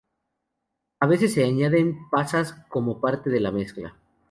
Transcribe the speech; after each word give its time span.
A 0.99 1.05
veces 1.05 1.31
se 1.35 1.43
añaden 1.45 2.09
pasas 2.09 2.53
como 2.69 2.99
parte 2.99 3.29
de 3.29 3.39
la 3.39 3.51
mezcla. 3.51 3.95